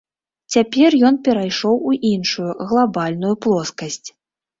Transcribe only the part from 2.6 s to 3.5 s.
глабальную